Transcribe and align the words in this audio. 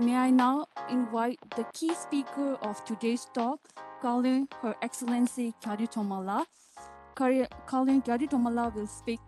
May 0.00 0.16
I 0.16 0.30
now 0.30 0.66
invite 0.88 1.38
the 1.56 1.64
key 1.74 1.94
speaker 1.94 2.54
of 2.62 2.82
today's 2.86 3.26
talk, 3.34 3.60
Her 4.02 4.74
Excellency 4.80 5.52
Gyari 5.62 5.92
Dolmala. 5.92 6.46
Kalon 7.14 8.00
Gyari 8.00 8.26
Dolmala 8.26 8.74
will 8.74 8.86
speak 8.86 9.20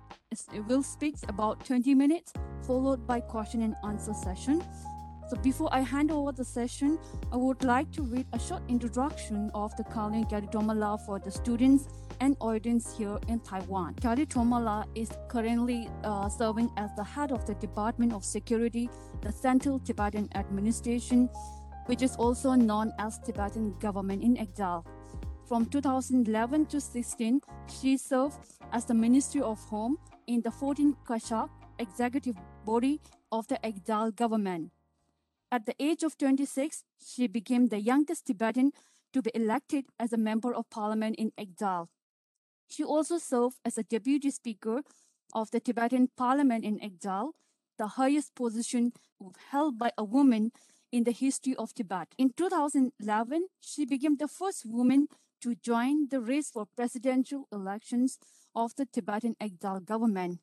will 0.66 0.82
speak 0.82 1.16
about 1.28 1.62
20 1.66 1.94
minutes, 1.94 2.32
followed 2.66 3.06
by 3.06 3.20
question 3.20 3.60
and 3.60 3.74
answer 3.84 4.14
session. 4.14 4.62
So 5.28 5.36
before 5.42 5.68
I 5.72 5.80
hand 5.80 6.10
over 6.10 6.32
the 6.32 6.44
session, 6.44 6.98
I 7.32 7.36
would 7.36 7.64
like 7.64 7.90
to 7.92 8.02
read 8.02 8.26
a 8.32 8.38
short 8.38 8.62
introduction 8.68 9.50
of 9.54 9.74
the 9.76 9.84
Kalon 9.84 10.24
Dolmala 10.24 11.00
for 11.06 11.18
the 11.18 11.30
students 11.30 11.88
and 12.20 12.36
audience 12.40 12.96
here 12.96 13.18
in 13.28 13.40
Taiwan. 13.40 13.94
Dolmala 13.94 14.84
is 14.94 15.10
currently 15.28 15.88
uh, 16.04 16.28
serving 16.28 16.70
as 16.76 16.90
the 16.96 17.04
head 17.04 17.32
of 17.32 17.46
the 17.46 17.54
Department 17.54 18.12
of 18.12 18.24
Security, 18.24 18.90
the 19.22 19.32
Central 19.32 19.78
Tibetan 19.78 20.28
Administration, 20.34 21.28
which 21.86 22.02
is 22.02 22.14
also 22.16 22.52
known 22.54 22.92
as 22.98 23.18
Tibetan 23.20 23.74
Government 23.78 24.22
in 24.22 24.36
Exile. 24.38 24.84
From 25.46 25.66
2011 25.66 26.66
to 26.66 26.80
16, 26.80 27.40
she 27.68 27.96
served 27.96 28.36
as 28.72 28.84
the 28.84 28.94
Ministry 28.94 29.40
of 29.40 29.58
Home 29.70 29.96
in 30.26 30.40
the 30.42 30.50
14th 30.50 30.96
Kashak 31.06 31.48
executive 31.78 32.36
body 32.64 33.00
of 33.30 33.48
the 33.48 33.64
exile 33.66 34.10
government. 34.10 34.70
At 35.52 35.66
the 35.66 35.74
age 35.78 36.02
of 36.02 36.16
26, 36.16 36.82
she 37.04 37.26
became 37.26 37.66
the 37.66 37.78
youngest 37.78 38.24
Tibetan 38.24 38.72
to 39.12 39.20
be 39.20 39.30
elected 39.34 39.84
as 40.00 40.10
a 40.14 40.16
member 40.16 40.54
of 40.54 40.70
parliament 40.70 41.16
in 41.16 41.30
exile. 41.36 41.90
She 42.70 42.82
also 42.82 43.18
served 43.18 43.58
as 43.62 43.76
a 43.76 43.82
deputy 43.82 44.30
speaker 44.30 44.80
of 45.34 45.50
the 45.50 45.60
Tibetan 45.60 46.08
parliament 46.16 46.64
in 46.64 46.82
exile, 46.82 47.34
the 47.76 47.86
highest 47.86 48.34
position 48.34 48.92
held 49.50 49.78
by 49.78 49.90
a 49.98 50.04
woman 50.04 50.52
in 50.90 51.04
the 51.04 51.12
history 51.12 51.54
of 51.56 51.74
Tibet. 51.74 52.08
In 52.16 52.32
2011, 52.34 53.48
she 53.60 53.84
became 53.84 54.16
the 54.16 54.28
first 54.28 54.64
woman 54.64 55.06
to 55.42 55.54
join 55.54 56.08
the 56.08 56.22
race 56.22 56.48
for 56.48 56.64
presidential 56.64 57.46
elections 57.52 58.18
of 58.54 58.74
the 58.76 58.86
Tibetan 58.86 59.34
exile 59.38 59.80
government. 59.80 60.40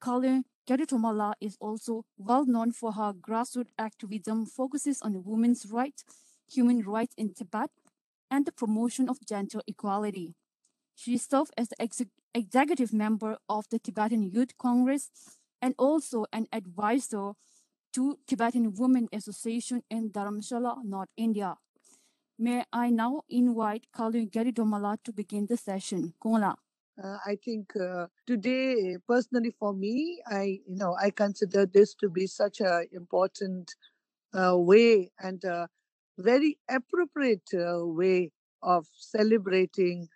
Kalon 0.00 0.44
Dolmala 0.78 1.34
is 1.40 1.56
also 1.60 2.04
well 2.18 2.46
known 2.46 2.72
for 2.72 2.92
her 2.92 3.12
grassroots 3.12 3.72
activism 3.78 4.46
focuses 4.46 5.02
on 5.02 5.24
women's 5.24 5.66
rights, 5.70 6.04
human 6.50 6.82
rights 6.82 7.14
in 7.16 7.34
Tibet, 7.34 7.70
and 8.30 8.46
the 8.46 8.52
promotion 8.52 9.08
of 9.08 9.18
gender 9.26 9.60
equality. 9.66 10.34
She 10.94 11.16
served 11.18 11.52
as 11.56 11.68
the 11.68 11.82
ex- 11.82 12.02
executive 12.34 12.92
member 12.92 13.38
of 13.48 13.66
the 13.70 13.78
Tibetan 13.78 14.30
Youth 14.30 14.56
Congress 14.58 15.10
and 15.60 15.74
also 15.78 16.26
an 16.32 16.46
advisor 16.52 17.32
to 17.94 18.18
Tibetan 18.26 18.74
Women 18.74 19.08
Association 19.12 19.82
in 19.90 20.10
Dharamshala, 20.10 20.84
North 20.84 21.08
India. 21.16 21.56
May 22.38 22.64
I 22.72 22.90
now 22.90 23.22
invite 23.28 23.86
Kalon 23.94 24.28
Dolmala 24.30 24.98
to 25.04 25.12
begin 25.12 25.46
the 25.46 25.56
session. 25.56 26.14
Kola. 26.20 26.56
Uh, 27.02 27.16
I 27.24 27.36
think 27.42 27.72
uh, 27.76 28.06
today, 28.26 28.96
personally 29.08 29.54
for 29.58 29.72
me, 29.72 30.20
I 30.26 30.60
you 30.66 30.76
know 30.76 30.96
I 31.00 31.10
consider 31.10 31.64
this 31.64 31.94
to 31.94 32.10
be 32.10 32.26
such 32.26 32.60
an 32.60 32.86
important 32.92 33.74
uh, 34.34 34.56
way 34.58 35.12
and 35.18 35.42
a 35.44 35.68
very 36.18 36.58
appropriate 36.68 37.48
uh, 37.54 37.86
way 37.86 38.32
of 38.62 38.86
celebrating 38.98 40.08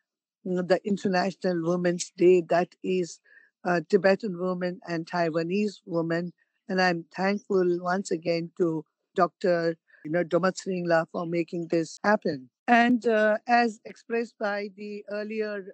the 0.44 0.78
International 0.84 1.62
Women's 1.62 2.12
Day. 2.18 2.42
That 2.48 2.74
is 2.82 3.19
uh, 3.64 3.80
Tibetan 3.88 4.38
women 4.38 4.80
and 4.86 5.06
Taiwanese 5.06 5.80
women, 5.86 6.32
and 6.69 6.82
I'm 6.82 7.06
thankful 7.16 7.78
once 7.80 8.10
again 8.10 8.50
to 8.59 8.84
Dr 9.14 9.76
you 10.04 10.10
know, 10.10 10.22
Domatsringla 10.22 11.06
for 11.12 11.25
making 11.25 11.69
this 11.70 11.98
happen. 12.04 12.50
And 12.69 13.06
uh, 13.06 13.38
as 13.47 13.80
expressed 13.86 14.34
by 14.38 14.69
the 14.76 15.03
earlier 15.10 15.64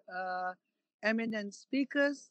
eminent 1.03 1.55
speakers, 1.55 2.31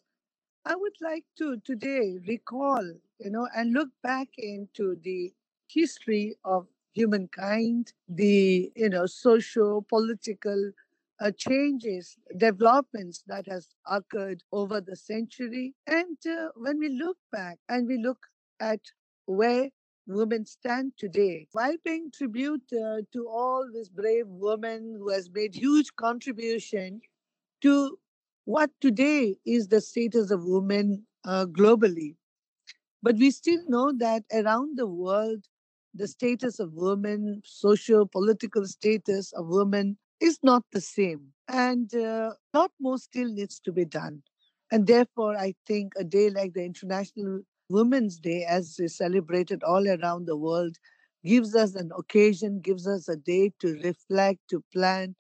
I 0.66 0.76
would 0.76 0.96
like 1.02 1.26
to 1.38 1.58
today 1.58 2.20
recall, 2.28 2.84
you 3.20 3.30
know, 3.32 3.48
and 3.56 3.74
look 3.74 3.90
back 4.04 4.30
into 4.38 4.96
the 5.04 5.34
history 5.68 6.38
of 6.46 6.68
humankind, 6.94 7.94
the, 8.08 8.72
you 8.76 8.90
know, 8.90 9.06
social, 9.06 9.82
political 9.84 10.72
uh, 11.20 11.32
changes, 11.38 12.18
developments 12.38 13.24
that 13.28 13.48
has 13.48 13.70
occurred 13.88 14.44
over 14.52 14.82
the 14.82 14.96
century. 14.96 15.76
And 15.88 16.18
uh, 16.28 16.50
when 16.56 16.80
we 16.80 16.90
look 16.90 17.18
back 17.32 17.60
and 17.68 17.88
we 17.88 17.98
look 17.98 18.28
at 18.60 18.80
where 19.26 19.70
women 20.08 20.46
stand 20.46 20.94
today 20.98 21.48
while 21.52 21.76
paying 21.86 22.12
tribute 22.12 22.64
uh, 22.74 23.02
to 23.14 23.28
all 23.30 23.70
these 23.74 23.90
brave 23.90 24.28
women 24.28 24.96
who 24.98 25.10
has 25.10 25.30
made 25.30 25.56
huge 25.56 25.96
contribution 25.96 27.02
to 27.62 27.98
what 28.56 28.72
today 28.82 29.38
is 29.46 29.68
the 29.68 29.80
status 29.82 30.32
of 30.32 30.44
women 30.44 31.06
uh, 31.26 31.46
globally. 31.46 32.16
But 33.04 33.18
we 33.18 33.32
still 33.32 33.62
know 33.68 33.92
that 33.98 34.24
around 34.34 34.78
the 34.78 34.88
world 34.88 35.46
the 35.94 36.08
status 36.08 36.60
of 36.60 36.74
women 36.74 37.42
social 37.46 38.08
political 38.08 38.66
status 38.66 39.32
of 39.34 39.48
women 39.48 39.98
is 40.22 40.40
not 40.44 40.64
the 40.72 40.82
same. 40.82 41.34
And 41.48 41.94
uh, 41.96 42.34
lot 42.54 42.72
more 42.80 42.98
still 42.98 43.30
needs 43.34 43.60
to 43.62 43.72
be 43.72 43.86
done. 43.86 44.24
And 44.72 44.88
therefore 44.88 45.36
i 45.38 45.54
think 45.68 45.94
a 45.98 46.04
day 46.04 46.30
like 46.30 46.54
the 46.54 46.64
international 46.66 47.42
Women's 47.70 48.20
Day, 48.20 48.46
as 48.46 48.80
is 48.80 48.98
celebrated 48.98 49.64
all 49.64 49.88
around 49.88 50.26
the 50.26 50.36
world, 50.38 50.78
gives 51.24 51.56
us 51.56 51.76
an 51.76 51.92
occasion, 51.96 52.62
gives 52.62 52.88
us 52.88 53.08
a 53.08 53.16
day 53.16 53.54
to 53.60 53.74
reflect, 53.84 54.40
to 54.50 54.64
plan, 54.74 55.16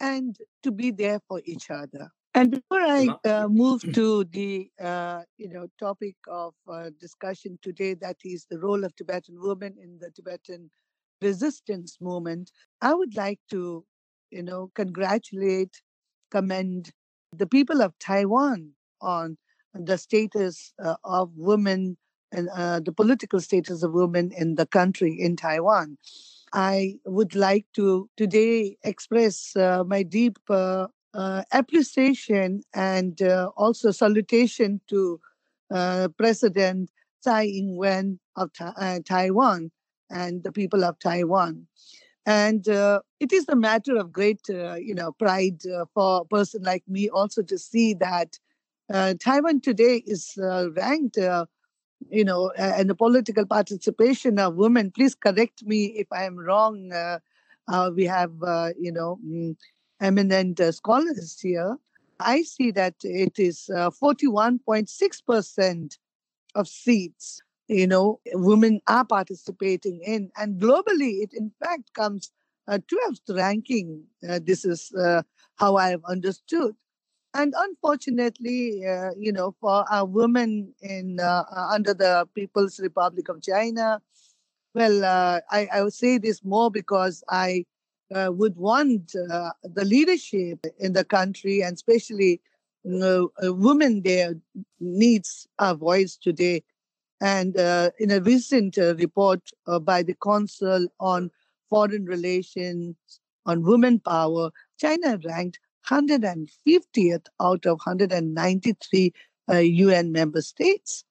and 0.00 0.36
to 0.62 0.70
be 0.72 0.90
there 0.92 1.20
for 1.28 1.42
each 1.44 1.70
other. 1.70 2.10
And 2.34 2.50
before 2.50 2.80
I 2.80 3.08
uh, 3.24 3.48
move 3.48 3.82
to 3.94 4.24
the 4.24 4.70
uh, 4.80 5.22
you 5.38 5.48
know 5.48 5.66
topic 5.78 6.16
of 6.28 6.54
uh, 6.70 6.90
discussion 7.00 7.58
today, 7.62 7.94
that 7.94 8.16
is 8.24 8.46
the 8.50 8.58
role 8.58 8.84
of 8.84 8.94
Tibetan 8.96 9.36
women 9.40 9.74
in 9.82 9.98
the 9.98 10.10
Tibetan 10.10 10.70
resistance 11.22 11.98
movement, 12.00 12.52
I 12.80 12.94
would 12.94 13.16
like 13.16 13.40
to 13.50 13.84
you 14.30 14.42
know 14.42 14.70
congratulate, 14.74 15.82
commend 16.30 16.90
the 17.36 17.46
people 17.46 17.82
of 17.82 17.98
Taiwan 17.98 18.72
on 19.00 19.36
the 19.74 19.98
status 19.98 20.72
uh, 20.82 20.96
of 21.04 21.30
women 21.36 21.96
and 22.32 22.48
uh, 22.54 22.80
the 22.80 22.92
political 22.92 23.40
status 23.40 23.82
of 23.82 23.92
women 23.92 24.32
in 24.36 24.56
the 24.56 24.66
country 24.66 25.12
in 25.18 25.36
Taiwan. 25.36 25.96
I 26.52 26.98
would 27.04 27.34
like 27.34 27.66
to 27.74 28.08
today 28.16 28.76
express 28.82 29.54
uh, 29.56 29.84
my 29.84 30.02
deep 30.02 30.38
uh, 31.14 31.18
uh, 31.18 31.42
appreciation 31.52 32.62
and 32.74 33.22
uh, 33.22 33.50
also 33.56 33.90
salutation 33.90 34.80
to 34.88 35.20
President 36.16 36.90
Tsai 37.22 37.44
Ing-wen 37.44 38.18
of 38.36 38.52
ta- 38.52 38.98
Taiwan 39.04 39.70
and 40.10 40.42
the 40.42 40.52
people 40.52 40.84
of 40.84 40.98
Taiwan. 40.98 41.66
And 42.26 42.66
it 42.66 43.32
is 43.32 43.46
a 43.48 43.56
matter 43.56 43.96
of 43.96 44.12
great, 44.12 44.40
you 44.48 44.94
know, 44.94 45.12
pride 45.12 45.62
for 45.94 46.22
a 46.22 46.24
person 46.24 46.62
like 46.62 46.84
me 46.88 47.08
also 47.08 47.42
to 47.42 47.58
see 47.58 47.94
that 47.94 48.38
uh, 48.92 49.14
Taiwan 49.20 49.60
today 49.60 50.02
is 50.06 50.38
uh, 50.42 50.70
ranked, 50.72 51.18
uh, 51.18 51.46
you 52.10 52.24
know, 52.24 52.50
in 52.78 52.86
the 52.86 52.94
political 52.94 53.46
participation 53.46 54.38
of 54.38 54.56
women. 54.56 54.90
Please 54.90 55.14
correct 55.14 55.64
me 55.64 55.86
if 55.96 56.06
I 56.12 56.24
am 56.24 56.36
wrong. 56.38 56.92
Uh, 56.92 57.18
uh, 57.68 57.90
we 57.94 58.04
have, 58.04 58.32
uh, 58.42 58.70
you 58.78 58.92
know, 58.92 59.18
mm, 59.24 59.56
eminent 60.00 60.60
scholars 60.74 61.38
here. 61.40 61.76
I 62.20 62.42
see 62.42 62.72
that 62.72 62.96
it 63.02 63.38
is 63.38 63.70
41.6% 63.70 65.98
of 66.54 66.68
seats, 66.68 67.40
you 67.68 67.86
know, 67.86 68.20
women 68.32 68.80
are 68.88 69.04
participating 69.04 70.00
in. 70.04 70.30
And 70.36 70.60
globally, 70.60 71.22
it 71.22 71.30
in 71.32 71.52
fact 71.62 71.94
comes 71.94 72.32
12th 72.68 73.36
ranking. 73.36 74.02
this 74.20 74.64
is 74.64 74.92
how 75.56 75.76
I 75.76 75.90
have 75.90 76.02
understood 76.08 76.74
and 77.34 77.54
unfortunately, 77.56 78.86
uh, 78.86 79.10
you 79.16 79.32
know, 79.32 79.54
for 79.60 79.84
our 79.90 80.04
women 80.04 80.74
in 80.80 81.18
uh, 81.20 81.44
uh, 81.54 81.68
under 81.72 81.94
the 81.94 82.26
People's 82.34 82.80
Republic 82.80 83.28
of 83.28 83.42
China, 83.42 84.00
well, 84.74 85.04
uh, 85.04 85.40
I, 85.50 85.68
I 85.72 85.88
say 85.88 86.18
this 86.18 86.44
more 86.44 86.70
because 86.70 87.22
I 87.28 87.64
uh, 88.14 88.30
would 88.32 88.56
want 88.56 89.14
uh, 89.30 89.50
the 89.62 89.84
leadership 89.84 90.64
in 90.78 90.92
the 90.92 91.04
country, 91.04 91.62
and 91.62 91.74
especially 91.74 92.40
women 92.84 94.02
there, 94.02 94.34
needs 94.80 95.46
a 95.58 95.74
voice 95.74 96.16
today. 96.16 96.62
And 97.20 97.56
in 97.98 98.10
a 98.10 98.20
recent 98.20 98.76
report 98.76 99.50
by 99.82 100.02
the 100.02 100.14
Council 100.22 100.86
on 101.00 101.30
Foreign 101.68 102.06
Relations 102.06 102.96
on 103.44 103.62
Women 103.62 103.98
Power, 103.98 104.50
China 104.78 105.18
ranked 105.24 105.58
150th 105.88 107.26
out 107.40 107.66
of 107.66 107.78
193 107.84 109.12
uh, 109.50 109.56
UN 109.56 110.12
member 110.12 110.42
states. 110.42 111.04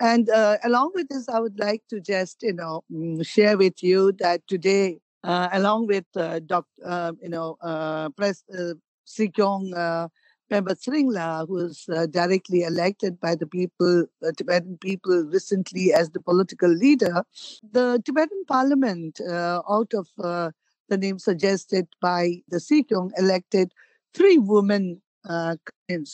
And 0.00 0.28
uh, 0.30 0.58
along 0.64 0.92
with 0.94 1.08
this, 1.08 1.28
I 1.28 1.40
would 1.40 1.58
like 1.58 1.82
to 1.90 2.00
just, 2.00 2.42
you 2.42 2.52
know, 2.52 2.84
mm, 2.92 3.26
share 3.26 3.56
with 3.56 3.82
you 3.82 4.12
that 4.18 4.46
today, 4.48 4.98
uh, 4.98 5.11
along 5.24 5.86
with 5.86 6.04
uh, 6.16 6.40
Dr. 6.40 6.66
Uh, 6.84 7.12
you 7.22 7.28
know, 7.28 7.56
uh, 7.60 8.08
Press 8.10 8.44
uh, 8.52 8.74
Sikyong 9.06 9.76
uh, 9.76 10.08
Penpa 10.50 10.74
Tseringla, 10.76 11.46
who 11.46 11.54
was 11.54 11.86
uh, 11.88 12.06
directly 12.06 12.62
elected 12.62 13.18
by 13.20 13.34
the 13.34 13.46
people, 13.46 14.06
Tibetan 14.36 14.76
people 14.78 15.24
recently 15.24 15.92
as 15.92 16.10
the 16.10 16.20
political 16.20 16.68
leader, 16.68 17.24
the 17.72 18.02
Tibetan 18.04 18.44
parliament, 18.46 19.20
uh, 19.20 19.62
out 19.68 19.94
of 19.94 20.08
uh, 20.22 20.50
the 20.88 20.98
name 20.98 21.18
suggested 21.18 21.86
by 22.00 22.42
the 22.48 22.58
Sikyong, 22.58 23.12
elected 23.16 23.72
three 24.14 24.36
women 24.36 25.00
uh, 25.26 25.56
and 25.88 26.08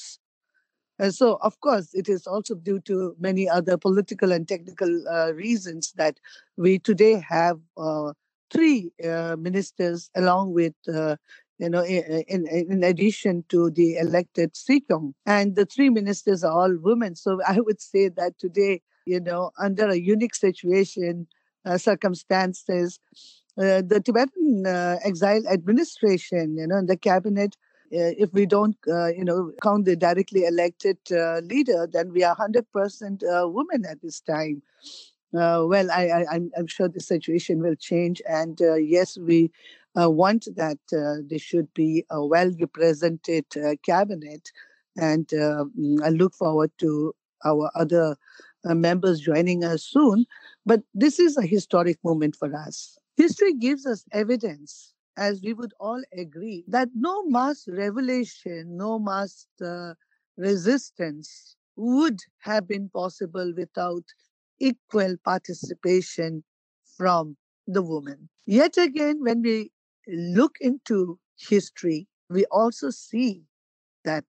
so, 1.15 1.39
of 1.43 1.61
course, 1.61 1.95
it 1.95 2.09
is 2.09 2.27
also 2.27 2.57
due 2.57 2.81
to 2.81 3.15
many 3.21 3.49
other 3.49 3.77
political 3.77 4.33
and 4.33 4.49
technical 4.49 5.05
uh, 5.09 5.33
reasons 5.33 5.93
that 5.93 6.19
we 6.57 6.81
today 6.81 7.23
have 7.29 7.61
uh, 7.77 8.13
three 8.51 8.93
uh, 9.05 9.37
ministers 9.39 10.11
along 10.17 10.55
with 10.55 10.75
uh, 10.93 11.17
you 11.59 11.69
know, 11.69 11.85
in, 11.85 12.47
in 12.49 12.85
addition 12.85 13.45
to 13.49 13.71
the 13.71 13.97
elected 13.97 14.55
Sikyong. 14.55 15.13
And 15.27 15.57
the 15.57 15.67
three 15.67 15.91
ministers 15.91 16.45
are 16.45 16.53
all 16.53 16.77
women. 16.81 17.17
So 17.17 17.41
I 17.47 17.61
would 17.61 17.81
say 17.81 18.09
that 18.11 18.39
today, 18.39 18.83
you 19.07 19.21
know, 19.21 19.51
under 19.59 19.89
a 19.89 19.97
unique 19.97 20.35
situation, 20.35 21.27
uh, 21.65 21.77
circumstances, 21.77 23.01
uh, 23.59 23.83
the 23.85 24.01
Tibetan 24.05 24.65
uh, 24.67 24.97
exile 25.05 25.43
administration, 25.51 26.57
you 26.57 26.67
know, 26.67 26.81
the 26.85 26.97
cabinet 26.97 27.57
uh, 27.91 28.13
if 28.19 28.31
we 28.35 28.45
don't, 28.45 28.77
you 28.87 29.25
know, 29.25 29.51
count 29.63 29.87
the 29.87 29.97
directly 29.97 30.45
elected 30.45 30.99
leader, 31.45 31.89
then 31.91 32.13
we 32.13 32.23
are 32.23 32.37
100% 32.37 33.23
women 33.51 33.87
at 33.87 34.03
this 34.03 34.21
time. 34.21 34.63
Well, 35.33 35.91
I, 35.91 36.25
am 36.57 36.67
sure 36.67 36.89
the 36.89 37.01
situation 37.01 37.61
will 37.61 37.75
change. 37.75 38.23
And 38.29 38.59
yes, 38.79 39.19
we 39.19 39.51
want 39.95 40.49
that 40.57 40.79
there 40.91 41.39
should 41.39 41.73
be 41.75 42.05
a 42.11 42.25
well 42.25 42.51
represented 42.61 43.47
cabinet. 43.83 44.51
And 44.97 45.27
mm, 45.29 46.03
I 46.03 46.09
look 46.09 46.35
forward 46.35 46.73
to 46.79 47.15
our 47.45 47.71
other 47.77 48.17
uh, 48.69 48.75
members 48.75 49.21
joining 49.21 49.63
us 49.65 49.85
soon. 49.85 50.27
But 50.67 50.83
this 50.93 51.21
is 51.21 51.37
a 51.37 51.47
historic 51.47 51.99
moment 52.03 52.35
for 52.35 52.53
us. 52.55 52.99
History 53.17 53.55
gives 53.55 53.87
us 53.87 54.05
evidence 54.13 54.95
as 55.19 55.43
we 55.43 55.53
would 55.53 55.75
all 55.81 56.01
agree, 56.17 56.65
that 56.69 56.89
no 56.95 57.25
mass 57.27 57.67
revelation, 57.69 58.77
no 58.77 58.99
mass 58.99 59.47
uh, 59.63 59.93
resistance 60.37 61.57
would 61.77 62.21
have 62.39 62.67
been 62.69 62.89
possible 62.89 63.53
without 63.57 64.05
equal 64.61 65.17
participation 65.25 66.45
from 66.97 67.37
the 67.67 67.83
woman. 67.83 68.29
Yet 68.47 68.77
again, 68.77 69.21
when 69.23 69.43
we 69.43 69.73
look 70.09 70.57
into 70.61 71.19
history, 71.39 72.09
we 72.31 72.45
also 72.47 72.91
see 72.91 73.45
that 74.05 74.25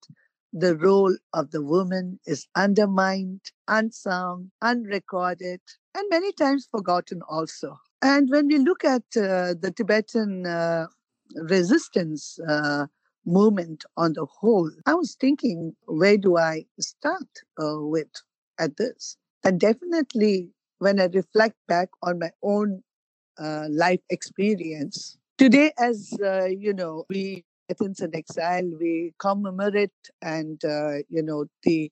the 0.51 0.75
role 0.77 1.15
of 1.33 1.51
the 1.51 1.61
woman 1.63 2.19
is 2.25 2.47
undermined, 2.55 3.41
unsung, 3.67 4.51
unrecorded, 4.61 5.61
and 5.95 6.07
many 6.09 6.31
times 6.33 6.67
forgotten 6.71 7.21
also. 7.29 7.79
And 8.01 8.29
when 8.29 8.47
we 8.47 8.57
look 8.57 8.83
at 8.83 9.03
uh, 9.15 9.53
the 9.59 9.73
Tibetan 9.75 10.45
uh, 10.45 10.87
resistance 11.35 12.39
uh, 12.47 12.87
movement 13.25 13.85
on 13.97 14.13
the 14.13 14.25
whole, 14.25 14.71
I 14.85 14.95
was 14.95 15.15
thinking, 15.15 15.75
where 15.85 16.17
do 16.17 16.37
I 16.37 16.65
start 16.79 17.29
uh, 17.61 17.79
with 17.81 18.09
at 18.57 18.77
this? 18.77 19.17
And 19.43 19.59
definitely, 19.59 20.49
when 20.79 20.99
I 20.99 21.05
reflect 21.05 21.55
back 21.67 21.89
on 22.01 22.19
my 22.19 22.31
own 22.43 22.83
uh, 23.39 23.67
life 23.69 24.01
experience, 24.09 25.17
today, 25.37 25.71
as 25.79 26.13
uh, 26.23 26.45
you 26.45 26.73
know, 26.73 27.05
we 27.09 27.45
Tibetans 27.69 28.01
in 28.01 28.15
exile, 28.15 28.69
we 28.79 29.13
commemorate 29.19 29.91
and 30.21 30.63
you 31.09 31.23
know 31.23 31.45
the 31.63 31.91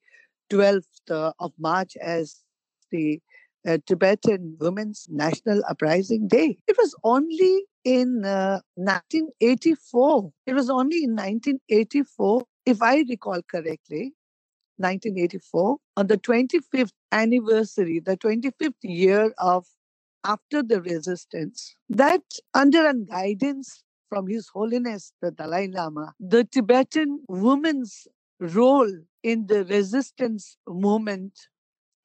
12th 0.50 1.02
of 1.40 1.54
March 1.60 1.98
as 2.02 2.44
the 2.92 3.22
uh, 3.68 3.78
Tibetan 3.86 4.58
Women's 4.60 5.08
National 5.10 5.62
Uprising 5.70 6.28
Day. 6.28 6.58
It 6.68 6.78
was 6.78 6.96
only 7.04 7.64
in 7.84 8.26
uh, 8.26 8.62
1984. 8.76 10.32
It 10.46 10.54
was 10.54 10.70
only 10.70 11.04
in 11.04 11.16
1984, 11.16 12.44
if 12.66 12.82
I 12.82 13.04
recall 13.10 13.42
correctly, 13.50 14.14
1984, 14.78 15.78
on 15.98 16.08
the 16.08 16.18
25th 16.18 16.94
anniversary, 17.12 18.00
the 18.00 18.18
25th 18.18 18.76
year 18.84 19.34
of 19.38 19.66
after 20.24 20.62
the 20.64 20.82
resistance, 20.82 21.76
that 21.90 22.24
under 22.54 22.88
a 22.88 22.94
guidance 22.94 23.84
from 24.10 24.28
His 24.28 24.50
Holiness 24.50 25.14
the 25.22 25.32
Dalai 25.32 25.68
Lama, 25.68 26.14
the 26.20 26.44
Tibetan 26.44 27.24
women's 27.28 28.08
role 28.40 28.92
in 29.24 29.48
the 29.48 29.66
resistance 29.66 30.58
movement 30.68 31.48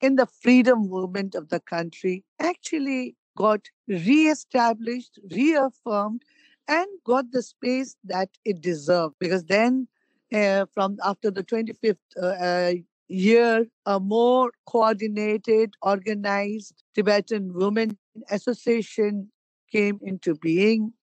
in 0.01 0.15
the 0.15 0.25
freedom 0.27 0.89
movement 0.89 1.35
of 1.35 1.49
the 1.49 1.59
country 1.59 2.23
actually 2.39 3.15
got 3.37 3.61
re-established, 3.87 5.19
reaffirmed, 5.31 6.21
and 6.67 6.87
got 7.05 7.31
the 7.31 7.41
space 7.41 7.95
that 8.03 8.29
it 8.45 8.61
deserved. 8.61 9.15
Because 9.19 9.45
then, 9.45 9.87
uh, 10.33 10.65
from 10.73 10.97
after 11.03 11.29
the 11.29 11.43
25th 11.43 11.97
uh, 12.21 12.25
uh, 12.25 12.73
year, 13.07 13.65
a 13.85 13.99
more 13.99 14.51
coordinated, 14.65 15.75
organized 15.81 16.83
Tibetan 16.95 17.53
Women 17.53 17.97
Association 18.31 19.31
came 19.71 19.99
into 20.01 20.35
being. 20.35 20.93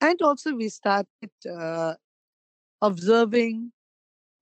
And 0.00 0.20
also, 0.22 0.54
we 0.54 0.70
started 0.70 1.30
uh, 1.50 1.94
observing 2.80 3.72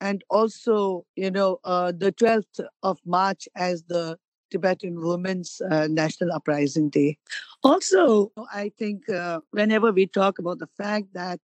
and 0.00 0.22
also, 0.30 1.04
you 1.16 1.32
know, 1.32 1.58
uh, 1.64 1.90
the 1.90 2.12
12th 2.12 2.60
of 2.84 3.00
March 3.04 3.48
as 3.56 3.82
the 3.88 4.16
Tibetan 4.52 5.00
Women's 5.00 5.60
National 5.70 6.32
Uprising 6.32 6.88
Day. 6.88 7.18
Also, 7.64 8.32
I 8.52 8.70
think 8.78 9.02
whenever 9.50 9.90
we 9.92 10.06
talk 10.06 10.38
about 10.38 10.60
the 10.60 10.68
fact 10.78 11.12
that, 11.12 11.40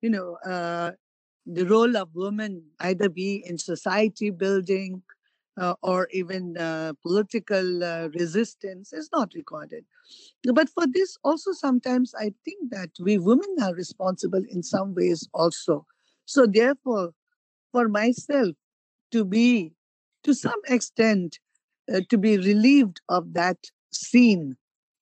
you 0.00 0.10
know, 0.10 0.38
the 1.54 1.66
role 1.66 1.96
of 1.96 2.14
women 2.14 2.62
either 2.80 3.08
be 3.08 3.42
in 3.46 3.58
society 3.58 4.30
building 4.30 5.02
uh, 5.60 5.74
or 5.82 6.08
even 6.12 6.54
political 7.02 7.80
resistance 8.14 8.92
is 8.92 9.10
not 9.12 9.32
recorded. 9.34 9.84
But 10.54 10.68
for 10.70 10.86
this, 10.86 11.16
also 11.24 11.52
sometimes 11.52 12.14
I 12.14 12.32
think 12.44 12.70
that 12.70 12.90
we 13.00 13.18
women 13.18 13.56
are 13.62 13.74
responsible 13.74 14.42
in 14.50 14.62
some 14.62 14.94
ways 14.94 15.28
also. 15.34 15.86
So, 16.24 16.46
therefore, 16.46 17.12
for 17.72 17.88
myself 17.88 18.56
to 19.12 19.24
be, 19.24 19.74
to 20.24 20.34
some 20.34 20.60
extent, 20.68 21.38
uh, 21.92 22.00
to 22.08 22.18
be 22.18 22.36
relieved 22.38 23.00
of 23.08 23.34
that 23.34 23.58
scene. 23.92 24.56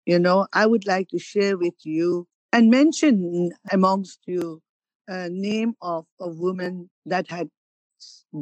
You 0.07 0.19
know, 0.19 0.47
I 0.53 0.67
would 0.67 0.87
like 0.87 1.09
to 1.11 1.19
share 1.19 1.57
with 1.57 1.75
you 1.85 2.27
and 2.53 2.71
mention 2.71 3.53
amongst 3.71 4.21
you 4.27 4.63
a 5.09 5.29
name 5.29 5.75
of 5.83 6.07
a 6.21 6.29
woman 6.29 6.91
that 7.07 7.29
had 7.29 7.49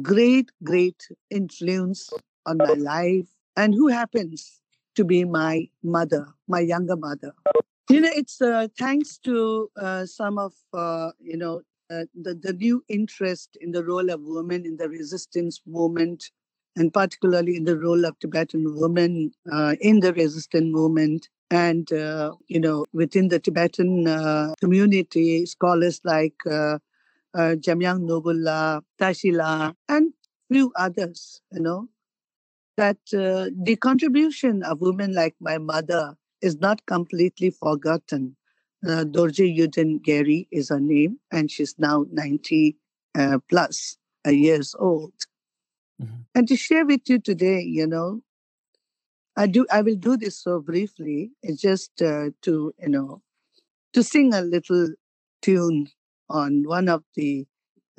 great, 0.01 0.51
great 0.63 1.07
influence 1.29 2.11
on 2.45 2.57
my 2.57 2.73
life 2.73 3.27
and 3.55 3.73
who 3.73 3.87
happens 3.87 4.61
to 4.95 5.03
be 5.03 5.23
my 5.23 5.67
mother, 5.83 6.27
my 6.47 6.59
younger 6.59 6.95
mother. 6.95 7.33
You 7.89 8.01
know, 8.01 8.09
it's 8.13 8.41
uh, 8.41 8.67
thanks 8.77 9.17
to 9.19 9.69
uh, 9.79 10.05
some 10.05 10.37
of, 10.37 10.53
uh, 10.73 11.11
you 11.19 11.37
know, 11.37 11.61
uh, 11.89 12.05
the, 12.15 12.35
the 12.35 12.53
new 12.53 12.83
interest 12.87 13.57
in 13.59 13.71
the 13.71 13.83
role 13.83 14.09
of 14.09 14.21
women 14.23 14.65
in 14.65 14.77
the 14.77 14.87
resistance 14.87 15.61
movement, 15.65 16.31
and 16.77 16.93
particularly 16.93 17.57
in 17.57 17.65
the 17.65 17.77
role 17.77 18.05
of 18.05 18.17
Tibetan 18.19 18.79
women 18.79 19.33
uh, 19.51 19.75
in 19.81 19.99
the 19.99 20.13
resistance 20.13 20.73
movement. 20.73 21.27
And, 21.51 21.91
uh, 21.91 22.35
you 22.47 22.59
know, 22.59 22.85
within 22.93 23.27
the 23.27 23.39
Tibetan 23.39 24.07
uh, 24.07 24.53
community, 24.61 25.45
scholars 25.45 25.99
like 26.03 26.35
uh, 26.49 26.79
uh, 27.33 27.55
Jamyang 27.59 28.07
Norbula, 28.07 28.81
Tashila, 28.99 29.75
and 29.89 30.13
few 30.49 30.71
others, 30.77 31.41
you 31.51 31.61
know, 31.61 31.89
that 32.77 32.97
the 33.11 33.77
contribution 33.81 34.63
of 34.63 34.79
women 34.79 35.13
like 35.13 35.35
my 35.41 35.57
mother 35.57 36.15
is 36.41 36.57
not 36.57 36.85
completely 36.85 37.49
forgotten 37.49 38.35
uh, 38.87 39.05
Dorje 39.05 39.45
Yuden 39.45 40.01
Gyari 40.01 40.47
is 40.51 40.69
her 40.69 40.79
name, 40.79 41.19
and 41.31 41.51
she's 41.51 41.75
now 41.77 42.05
90 42.11 42.75
uh, 43.15 43.39
plus 43.49 43.97
uh, 44.25 44.31
years 44.31 44.75
old. 44.79 45.13
Mm-hmm. 46.01 46.21
And 46.33 46.47
to 46.47 46.55
share 46.55 46.85
with 46.85 47.01
you 47.07 47.19
today, 47.19 47.61
you 47.61 47.85
know, 47.85 48.21
I 49.35 49.47
do. 49.47 49.65
I 49.71 49.81
will 49.81 49.95
do 49.95 50.17
this 50.17 50.37
so 50.37 50.59
briefly. 50.59 51.31
Just 51.55 52.01
uh, 52.01 52.31
to 52.43 52.73
you 52.79 52.89
know, 52.89 53.21
to 53.93 54.03
sing 54.03 54.33
a 54.33 54.41
little 54.41 54.89
tune 55.41 55.89
on 56.29 56.63
one 56.63 56.89
of 56.89 57.03
the 57.15 57.47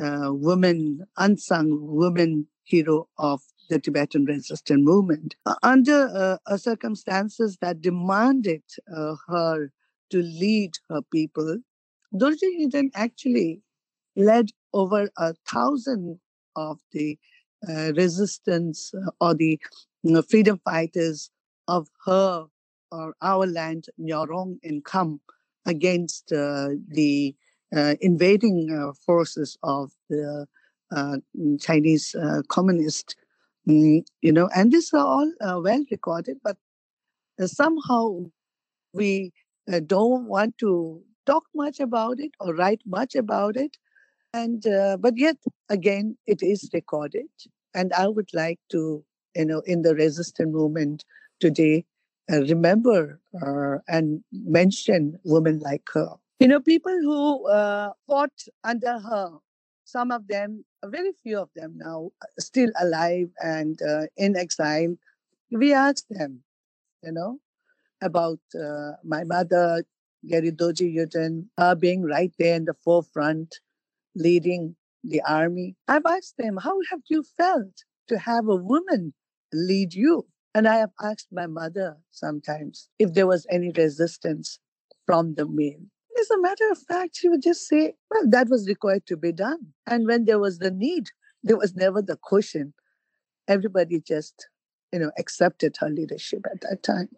uh, 0.01 0.31
women, 0.33 1.07
unsung 1.19 1.79
women 1.81 2.49
hero 2.65 3.09
of 3.19 3.43
the 3.71 3.79
Tibetan 3.81 4.25
resistance 4.27 4.83
movement 4.85 5.37
uh, 5.47 5.55
under 5.63 6.39
circumstances 6.57 7.59
that 7.61 7.81
demanded 7.83 8.63
uh, 8.95 9.17
her 9.29 9.73
to 10.11 10.23
lead 10.23 10.73
her 10.91 11.03
people. 11.13 11.59
Dorje 12.15 12.45
Yuden 12.61 12.91
actually 12.95 13.63
led 14.17 14.51
over 14.73 15.11
a 15.19 15.35
thousand 15.49 16.21
of 16.57 16.81
the 16.93 17.19
uh, 17.69 17.93
resistance 17.97 18.93
uh, 18.95 19.11
or 19.21 19.35
the 19.35 19.59
you 20.03 20.13
know, 20.13 20.23
freedom 20.23 20.61
fighters 20.65 21.31
of 21.69 21.89
her 22.05 22.47
or 22.91 23.15
our 23.23 23.47
land, 23.47 23.87
Nyarong 24.01 24.59
and 24.63 24.85
Kham, 24.85 25.21
against 25.67 26.33
uh, 26.33 26.71
the 26.89 27.35
uh, 27.75 27.95
invading 28.01 28.69
uh, 28.71 28.93
forces 29.07 29.57
of 29.63 29.93
the 30.11 30.47
uh, 30.95 31.17
Chinese 31.61 32.15
communist. 32.49 33.17
Mm, 33.69 34.05
you 34.21 34.33
know, 34.33 34.49
and 34.55 34.73
these 34.73 34.93
are 34.93 35.07
all 35.07 35.33
well 35.63 35.85
recorded, 35.91 36.39
but 36.43 36.57
somehow 37.47 38.19
we 38.93 39.33
don't 39.87 40.27
want 40.27 40.59
to 40.59 41.03
talk 41.27 41.45
much 41.55 41.81
about 41.81 42.19
it 42.21 42.33
or 42.41 42.55
write 42.55 42.81
much 42.87 43.15
about 43.15 43.57
it 43.57 43.77
and 44.35 44.67
uh, 44.67 44.97
but 44.99 45.15
yet 45.17 45.37
again 45.69 46.17
it 46.27 46.43
is 46.43 46.69
recorded 46.75 47.27
and 47.75 47.93
i 47.95 48.07
would 48.09 48.29
like 48.35 48.59
to 48.71 49.05
you 49.35 49.45
know 49.45 49.61
in 49.67 49.83
the 49.83 49.95
resistance 49.95 50.53
movement 50.53 51.05
today 51.41 51.85
uh, 52.33 52.41
remember 52.41 53.21
uh, 53.43 53.79
and 53.89 54.23
mention 54.33 55.19
women 55.25 55.59
like 55.61 55.83
her 55.93 56.11
you 56.41 56.49
know 56.49 56.61
people 56.61 56.97
who 57.03 57.49
uh, 57.49 57.91
fought 58.07 58.33
under 58.65 58.99
her 58.99 59.31
some 59.85 60.11
of 60.11 60.27
them 60.29 60.65
very 60.87 61.13
few 61.23 61.39
of 61.39 61.49
them 61.55 61.75
now 61.77 62.11
uh, 62.23 62.27
still 62.39 62.71
alive 62.81 63.29
and 63.43 63.81
uh, 63.83 64.07
in 64.17 64.37
exile 64.37 64.95
we 65.51 65.73
asked 65.73 66.07
them 66.11 66.41
you 67.03 67.13
know 67.13 67.39
about 68.01 68.41
my 69.05 69.23
mother 69.23 69.85
Gyari 70.25 70.53
Dorje 70.53 70.93
Yuden, 70.93 71.49
her 71.59 71.75
being 71.75 72.03
right 72.03 72.33
there 72.39 72.55
in 72.57 72.65
the 72.65 72.75
forefront 72.75 73.59
leading 74.15 74.77
the 75.03 75.21
army. 75.23 75.75
I've 75.89 76.07
asked 76.07 76.37
them, 76.39 76.57
how 76.59 76.79
have 76.91 77.01
you 77.09 77.25
felt 77.37 77.85
to 78.09 78.19
have 78.19 78.49
a 78.49 78.57
woman 78.57 79.15
lead 79.53 79.95
you? 79.95 80.27
And 80.55 80.69
I 80.69 80.77
have 80.77 80.91
asked 81.03 81.29
my 81.33 81.47
mother 81.47 81.97
sometimes 82.11 82.89
if 82.99 83.15
there 83.15 83.27
was 83.27 83.47
any 83.51 83.73
resistance 83.77 84.59
from 85.07 85.35
the 85.35 85.47
male. 85.47 85.81
As 86.21 86.31
a 86.31 86.41
matter 86.41 86.71
of 86.71 86.79
fact, 86.79 87.17
she 87.17 87.29
would 87.29 87.43
just 87.43 87.67
say, 87.67 87.95
well, 88.11 88.29
that 88.29 88.49
was 88.49 88.69
required 88.69 89.07
to 89.07 89.17
be 89.17 89.33
done. 89.33 89.73
And 89.87 90.07
when 90.07 90.25
there 90.27 90.39
was 90.39 90.59
the 90.59 90.71
need, 90.71 91.09
there 91.43 91.57
was 91.57 91.75
never 91.75 92.03
the 92.03 92.19
cushion. 92.23 92.75
Everybody 93.49 94.01
just, 94.01 94.49
you 94.93 95.01
know, 95.01 95.13
accepted 95.19 95.77
her 95.81 95.91
leadership 95.91 96.47
at 96.53 96.61
that 96.63 96.83
time 96.83 97.09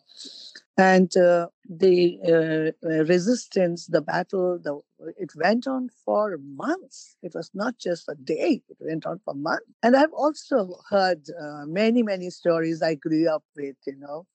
and 0.76 1.16
uh, 1.16 1.48
the 1.68 2.18
uh, 2.26 2.86
uh, 2.88 3.04
resistance 3.04 3.86
the 3.86 4.00
battle 4.00 4.58
the 4.62 4.80
it 5.18 5.30
went 5.36 5.66
on 5.66 5.88
for 6.04 6.38
months. 6.38 7.16
It 7.22 7.32
was 7.34 7.50
not 7.54 7.78
just 7.78 8.08
a 8.08 8.14
day 8.16 8.62
it 8.68 8.76
went 8.80 9.06
on 9.06 9.20
for 9.24 9.34
months. 9.34 9.66
And 9.82 9.96
i've 9.96 10.12
also 10.12 10.78
heard 10.90 11.22
uh, 11.40 11.64
many 11.66 12.02
many 12.02 12.30
stories 12.30 12.82
i 12.82 12.94
grew 12.94 13.28
up 13.28 13.44
with 13.56 13.76
you 13.86 13.96
know 13.96 14.26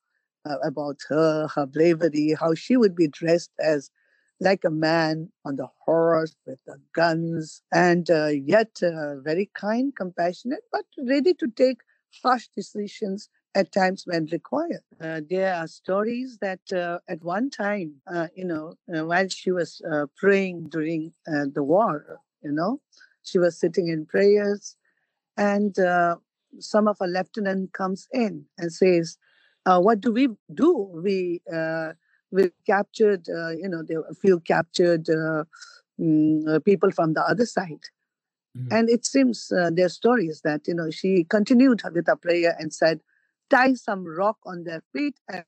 uh, 0.46 0.58
about 0.64 0.98
her 1.10 1.48
her 1.56 1.66
bravery 1.66 2.36
how 2.40 2.54
she 2.56 2.78
would 2.78 2.96
be 2.96 3.08
dressed 3.08 3.52
as 3.60 3.92
like 4.42 4.64
a 4.64 4.70
man 4.70 5.30
on 5.46 5.56
the 5.58 5.68
horse 5.86 6.36
with 6.46 6.60
the 6.66 6.78
guns 6.96 7.62
and 7.74 8.10
uh, 8.10 8.28
yet 8.28 8.80
very 9.24 9.50
kind 9.56 9.96
compassionate 9.96 10.64
but 10.72 10.86
ready 11.08 11.34
to 11.34 11.48
take 11.56 11.80
harsh 12.24 12.48
decisions 12.56 13.30
at 13.56 13.72
times 13.72 14.04
when 14.06 14.26
required. 14.32 14.84
Uh, 15.02 15.22
there 15.28 15.54
are 15.56 15.68
stories 15.68 16.38
that 16.42 16.60
uh, 16.72 17.00
at 17.08 17.24
one 17.24 17.50
time, 17.50 17.96
uh, 18.08 18.28
you 18.36 18.46
know, 18.46 18.76
uh, 18.94 19.06
while 19.06 19.28
she 19.28 19.52
was 19.52 19.82
uh, 19.92 20.06
praying 20.16 20.70
during 20.70 21.12
uh, 21.28 21.46
the 21.54 21.64
war, 21.64 22.20
you 22.44 22.52
know, 22.52 22.80
she 23.24 23.40
was 23.40 23.60
sitting 23.60 23.88
in 23.88 24.06
prayers, 24.06 24.76
and 25.38 25.76
some 26.60 26.88
of 26.88 26.98
a 27.00 27.08
lieutenant 27.08 27.74
comes 27.74 28.08
in 28.12 28.46
and 28.58 28.72
says, 28.74 29.18
"What 29.66 30.02
do 30.02 30.12
we 30.12 30.30
do? 30.54 30.90
We 31.04 31.42
we 32.32 32.52
captured, 32.66 33.28
you 33.28 33.70
know, 33.70 33.84
there 33.84 34.00
were 34.02 34.08
a 34.10 34.16
few 34.16 34.40
captured 34.40 35.06
mm, 36.00 36.66
people 36.66 36.92
from 36.92 37.14
the 37.14 37.22
other 37.22 37.46
side." 37.46 37.86
Mm-hmm. 38.58 38.74
And 38.74 38.90
it 38.90 39.06
seems 39.06 39.52
uh, 39.52 39.70
there 39.72 39.86
are 39.86 39.90
stories 39.90 40.42
that 40.44 40.68
you 40.68 40.74
know 40.74 40.90
she 40.90 41.24
continued 41.26 41.82
with 41.94 42.08
her 42.08 42.16
prayer 42.16 42.56
and 42.58 42.74
said, 42.74 43.02
tie 43.50 43.74
some 43.74 44.06
rock 44.06 44.38
on 44.46 44.64
their 44.64 44.84
feet 44.94 45.16
and 45.32 45.44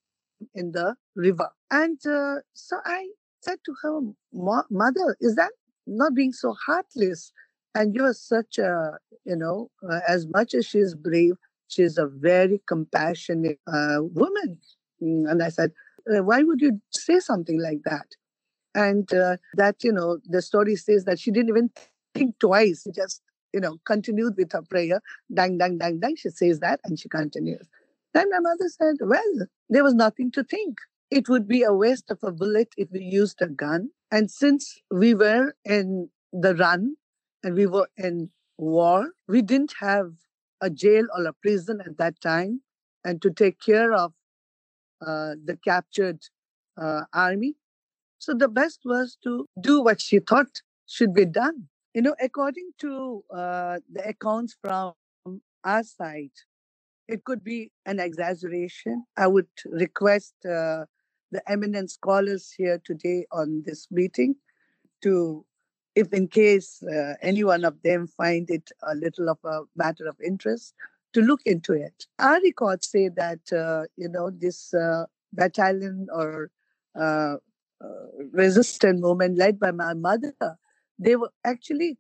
in 0.54 0.72
the 0.72 0.96
river. 1.16 1.50
And 1.70 2.00
uh, 2.06 2.38
so 2.54 2.78
I 2.86 3.10
said 3.42 3.60
to 3.66 3.76
her, 3.84 4.00
Mother, 4.70 5.18
is 5.20 5.36
that 5.36 5.52
not 5.88 6.14
being 6.14 6.34
so 6.34 6.56
heartless? 6.66 7.32
And 7.76 7.96
you're 7.96 8.14
such 8.14 8.58
a, 8.58 8.98
you 9.26 9.36
know, 9.36 9.70
uh, 9.90 10.00
as 10.08 10.28
much 10.28 10.54
as 10.54 10.66
she's 10.66 10.94
brave, 10.94 11.34
she's 11.68 11.98
a 11.98 12.08
very 12.08 12.62
compassionate 12.68 13.60
uh, 13.68 14.00
woman. 14.02 14.60
Mm, 15.02 15.30
and 15.32 15.44
I 15.44 15.50
said, 15.50 15.72
uh, 16.14 16.24
Why 16.24 16.44
would 16.44 16.62
you 16.62 16.82
say 16.92 17.20
something 17.20 17.62
like 17.62 17.82
that? 17.86 18.08
And 18.76 19.12
uh, 19.14 19.38
that, 19.56 19.84
you 19.84 19.92
know, 19.92 20.20
the 20.26 20.42
story 20.42 20.76
says 20.76 21.06
that 21.06 21.20
she 21.20 21.32
didn't 21.32 21.50
even 21.50 21.72
think 22.16 22.40
twice. 22.40 22.84
She 22.84 22.92
just, 22.92 23.22
you 23.54 23.60
know, 23.60 23.78
continued 23.86 24.36
with 24.38 24.52
her 24.54 24.62
prayer. 24.62 25.02
Dang, 25.34 25.58
dang, 25.58 25.78
dang, 25.78 26.00
dang. 26.00 26.16
She 26.16 26.30
says 26.30 26.60
that 26.60 26.80
and 26.86 27.00
she 27.00 27.10
continues. 27.10 27.68
Then 28.14 28.30
my 28.30 28.40
mother 28.40 28.70
said, 28.70 28.96
Well, 29.02 29.48
there 29.70 29.84
was 29.84 29.94
nothing 29.94 30.32
to 30.32 30.44
think. 30.44 30.80
It 31.10 31.28
would 31.30 31.48
be 31.48 31.64
a 31.64 31.74
waste 31.74 32.10
of 32.10 32.20
a 32.24 32.32
bullet 32.32 32.70
if 32.78 32.90
we 32.92 33.02
used 33.02 33.42
a 33.42 33.48
gun. 33.48 33.90
And 34.12 34.30
since 34.32 34.82
we 34.90 35.14
were 35.14 35.56
in 35.66 36.10
the 36.32 36.56
run 36.56 36.96
and 37.44 37.56
we 37.56 37.68
were 37.68 37.90
in 37.98 38.32
war, 38.58 39.12
we 39.28 39.42
didn't 39.42 39.74
have 39.80 40.14
a 40.62 40.70
jail 40.70 41.06
or 41.18 41.26
a 41.26 41.34
prison 41.34 41.82
at 41.86 41.98
that 41.98 42.22
time. 42.22 42.62
And 43.04 43.22
to 43.24 43.32
take 43.32 43.60
care 43.60 43.94
of 43.94 44.14
uh, 45.06 45.36
the 45.44 45.58
captured 45.64 46.20
uh, 46.82 47.04
army. 47.14 47.56
So 48.20 48.34
the 48.34 48.48
best 48.48 48.82
was 48.86 49.18
to 49.24 49.46
do 49.60 49.82
what 49.84 50.02
she 50.02 50.20
thought 50.20 50.62
should 50.88 51.14
be 51.14 51.26
done. 51.26 51.68
You 51.94 52.04
know, 52.04 52.16
according 52.22 52.72
to 52.80 53.24
uh, 53.34 53.80
the 53.92 54.08
accounts 54.08 54.56
from 54.62 54.94
our 55.64 55.84
side, 55.84 56.32
it 57.12 57.26
could 57.26 57.44
be 57.44 57.72
an 57.86 58.00
exaggeration. 58.00 59.04
I 59.18 59.28
would 59.28 59.50
request 59.66 60.34
uh, 60.46 60.86
the 61.32 61.42
eminent 61.48 61.92
scholars 61.92 62.54
here 62.56 62.82
today 62.84 63.26
on 63.32 63.64
this 63.66 63.88
meeting 63.92 64.36
to, 65.04 65.46
if 65.96 66.14
in 66.14 66.30
case 66.30 66.82
uh, 66.84 67.16
any 67.22 67.44
one 67.44 67.66
of 67.66 67.82
them 67.84 68.08
find 68.08 68.50
it 68.50 68.72
a 68.84 68.96
little 68.96 69.30
of 69.30 69.40
a 69.44 69.62
matter 69.76 70.08
of 70.08 70.16
interest, 70.26 70.74
to 71.14 71.22
look 71.22 71.42
into 71.46 71.74
it. 71.74 72.06
Our 72.20 72.40
records 72.42 72.90
say 72.90 73.10
that, 73.10 73.52
uh, 73.52 73.84
you 73.98 74.08
know, 74.08 74.30
this 74.30 74.74
uh, 74.74 75.06
battalion 75.34 76.08
or 76.14 76.50
uh, 76.98 77.36
uh, 77.84 77.88
resistance 78.32 79.02
movement 79.02 79.38
led 79.38 79.60
by 79.60 79.72
my 79.72 79.94
mother, 79.94 80.34
they 80.98 81.18
were 81.18 81.32
actually 81.44 81.98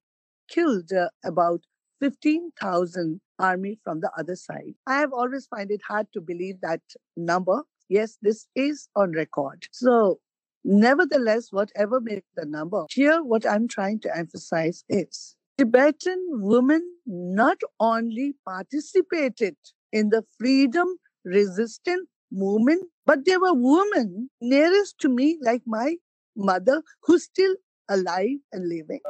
killed 0.47 0.91
about 1.25 1.61
15,000 1.99 3.19
army 3.41 3.79
from 3.83 3.99
the 4.01 4.11
other 4.17 4.35
side. 4.35 4.75
I 4.87 4.99
have 4.99 5.13
always 5.13 5.47
find 5.47 5.71
it 5.71 5.81
hard 5.87 6.07
to 6.13 6.21
believe 6.21 6.61
that 6.61 6.81
number. 7.17 7.63
Yes, 7.89 8.17
this 8.21 8.47
is 8.55 8.87
on 8.95 9.11
record. 9.11 9.67
So, 9.71 10.19
nevertheless, 10.63 11.51
whatever 11.51 11.99
may 11.99 12.21
the 12.35 12.45
number, 12.45 12.85
here 12.89 13.21
what 13.23 13.45
I'm 13.45 13.67
trying 13.67 13.99
to 14.01 14.15
emphasize 14.15 14.83
is 14.89 15.35
Tibetan 15.57 16.27
women 16.31 16.81
not 17.05 17.57
only 17.79 18.35
participated 18.45 19.55
in 19.91 20.09
the 20.09 20.23
freedom 20.37 20.87
resistance 21.25 22.07
movement, 22.31 22.85
but 23.05 23.25
there 23.25 23.39
were 23.39 23.53
women 23.53 24.29
nearest 24.41 24.99
to 24.99 25.09
me, 25.09 25.37
like 25.41 25.63
my 25.65 25.95
mother, 26.35 26.81
who's 27.03 27.23
still 27.23 27.55
alive 27.89 28.37
and 28.53 28.69
living, 28.69 29.01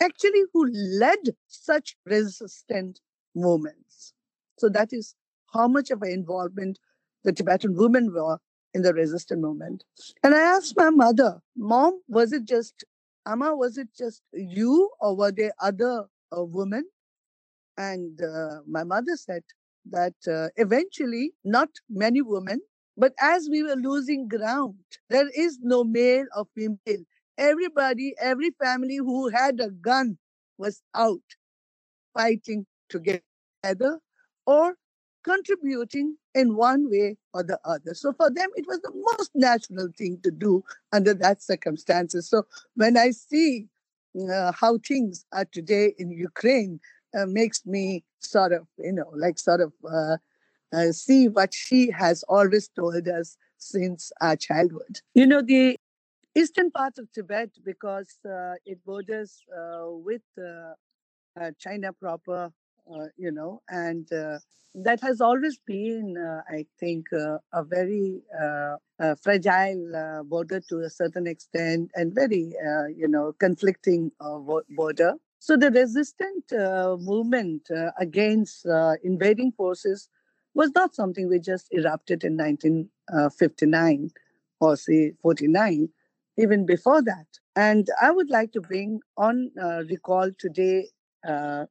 actually 0.00 0.42
who 0.52 0.66
led 0.98 1.18
such 1.46 1.96
resistant 2.06 3.00
movements. 3.38 4.14
So 4.58 4.70
that 4.70 4.92
is 4.92 5.14
how 5.54 5.68
much 5.68 5.90
of 5.90 6.02
an 6.02 6.10
involvement 6.10 6.78
the 7.24 7.32
Tibetan 7.32 7.76
women 7.76 8.12
were 8.14 8.38
in 8.74 8.82
the 8.82 8.94
resistance 8.94 9.40
movement. 9.42 9.84
And 10.24 10.34
I 10.34 10.40
asked 10.40 10.74
my 10.76 10.90
mother, 10.90 11.40
Mom, 11.56 12.00
was 12.08 12.32
it 12.32 12.44
just, 12.44 12.84
Amma, 13.26 13.56
was 13.56 13.78
it 13.78 13.88
just 13.98 14.22
you 14.32 14.90
or 15.00 15.16
were 15.16 15.32
there 15.32 15.52
other 15.60 16.06
uh, 16.36 16.44
women? 16.44 16.84
And 17.78 18.20
uh, 18.22 18.60
my 18.66 18.84
mother 18.84 19.16
said 19.16 19.42
that 19.90 20.14
uh, 20.30 20.48
eventually, 20.56 21.32
not 21.44 21.70
many 21.90 22.22
women, 22.22 22.60
but 22.96 23.14
as 23.20 23.48
we 23.50 23.62
were 23.62 23.76
losing 23.76 24.28
ground, 24.28 24.76
there 25.10 25.28
is 25.36 25.58
no 25.62 25.84
male 25.84 26.26
or 26.36 26.46
female. 26.54 27.04
Everybody, 27.38 28.14
every 28.20 28.50
family 28.62 28.96
who 28.96 29.28
had 29.28 29.60
a 29.60 29.70
gun 29.70 30.18
was 30.58 30.82
out 30.94 31.22
fighting 32.14 32.66
together 32.88 33.22
or 34.46 34.76
contributing 35.24 36.16
in 36.34 36.56
one 36.56 36.90
way 36.90 37.16
or 37.34 37.42
the 37.42 37.58
other. 37.64 37.94
So 37.94 38.12
for 38.12 38.30
them, 38.30 38.48
it 38.56 38.66
was 38.66 38.80
the 38.80 38.92
most 38.94 39.30
natural 39.34 39.88
thing 39.96 40.20
to 40.22 40.30
do 40.30 40.62
under 40.92 41.14
that 41.14 41.42
circumstances. 41.42 42.28
So 42.28 42.44
when 42.74 42.96
I 42.96 43.10
see 43.10 43.66
uh, 44.30 44.52
how 44.52 44.78
things 44.78 45.24
are 45.32 45.44
today 45.44 45.94
in 45.98 46.10
Ukraine, 46.10 46.80
uh, 47.18 47.26
makes 47.26 47.64
me 47.66 48.04
sort 48.20 48.52
of, 48.52 48.66
you 48.78 48.92
know, 48.92 49.10
like 49.14 49.38
sort 49.38 49.60
of 49.60 49.72
uh, 49.90 50.16
uh 50.74 50.92
see 50.92 51.26
what 51.28 51.54
she 51.54 51.90
has 51.90 52.22
always 52.24 52.68
told 52.68 53.08
us 53.08 53.36
since 53.56 54.12
our 54.20 54.36
childhood. 54.36 55.00
You 55.14 55.26
know, 55.26 55.40
the 55.40 55.76
eastern 56.34 56.70
part 56.70 56.98
of 56.98 57.10
Tibet, 57.12 57.50
because 57.64 58.18
uh, 58.26 58.54
it 58.66 58.84
borders 58.84 59.42
uh, 59.58 59.86
with 59.88 60.22
China 61.58 61.92
proper, 61.94 62.52
you 63.16 63.30
know, 63.32 63.62
and 63.68 64.06
that 64.74 65.00
has 65.00 65.20
always 65.20 65.58
been, 65.66 66.16
uh, 66.16 66.42
I 66.48 66.66
think, 66.78 67.06
uh, 67.12 67.38
a 67.52 67.64
very 67.64 68.22
uh, 68.38 68.76
fragile 69.22 70.22
border 70.26 70.60
to 70.68 70.80
a 70.80 70.90
certain 70.90 71.26
extent 71.26 71.90
and 71.94 72.14
very, 72.14 72.52
you 72.94 73.08
know, 73.08 73.32
conflicting 73.38 74.12
border. 74.70 75.14
So 75.40 75.56
the 75.56 75.70
resistant 75.70 76.44
movement 77.00 77.68
against 77.98 78.66
invading 79.02 79.52
forces 79.52 80.08
was 80.54 80.70
not 80.74 80.94
something 80.94 81.28
which 81.28 81.44
just 81.44 81.68
erupted 81.72 82.24
in 82.24 82.36
1959 82.36 84.10
or 84.60 84.76
say 84.76 85.12
49, 85.22 85.88
even 86.36 86.66
before 86.66 87.02
that. 87.02 87.26
And 87.54 87.88
I 88.00 88.10
would 88.10 88.30
like 88.30 88.52
to 88.52 88.60
bring 88.60 89.00
on 89.16 89.50
uh, 89.60 89.82
recall 89.88 90.30
today 90.38 90.88
uh, 91.26 91.66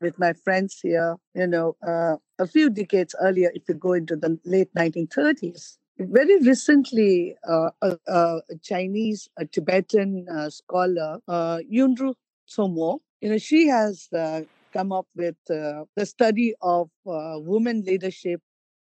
with 0.00 0.18
my 0.18 0.32
friends 0.32 0.78
here, 0.82 1.16
you 1.34 1.46
know, 1.46 1.76
uh, 1.86 2.16
a 2.38 2.46
few 2.46 2.70
decades 2.70 3.14
earlier, 3.20 3.50
if 3.54 3.62
you 3.68 3.74
go 3.74 3.92
into 3.92 4.16
the 4.16 4.38
late 4.44 4.72
1930s. 4.74 5.78
Very 5.98 6.38
recently, 6.40 7.34
uh, 7.48 7.70
a, 7.82 7.98
a, 8.06 8.40
Chinese, 8.62 9.28
a 9.36 9.46
Tibetan 9.46 10.26
uh, 10.30 10.48
scholar, 10.48 11.18
uh, 11.26 11.58
Yunru 11.72 12.14
Tsomo, 12.48 13.00
you 13.20 13.30
know, 13.30 13.38
she 13.38 13.66
has 13.66 14.08
uh, 14.16 14.42
come 14.72 14.92
up 14.92 15.06
with 15.16 15.36
uh, 15.50 15.84
the 15.96 16.06
study 16.06 16.54
of 16.62 16.88
uh, 17.06 17.34
women 17.38 17.82
leadership 17.84 18.40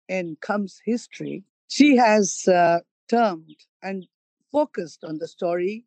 in 0.08 0.38
Kham's 0.41 0.79
history. 0.86 1.43
She 1.70 1.96
has 1.96 2.43
termed 3.10 3.55
and 3.81 4.05
focused 4.51 5.03
on 5.03 5.17
the 5.17 5.27
story 5.27 5.86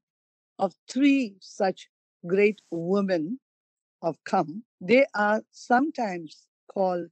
of 0.59 0.75
three 0.88 1.37
such 1.40 1.88
great 2.26 2.61
women 2.71 3.38
of 4.04 4.23
Kham, 4.25 4.62
they 4.80 5.06
are 5.14 5.42
sometimes 5.50 6.46
called 6.73 7.08